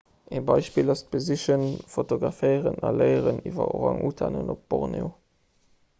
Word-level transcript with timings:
e 0.35 0.39
beispill 0.47 0.89
ass 0.93 1.03
d'besichen 1.09 1.65
fotograféieren 1.95 2.81
a 2.89 2.91
léieren 3.01 3.41
iwwer 3.51 3.69
orang-utanen 3.81 4.53
op 4.55 4.65
borneo 4.73 5.13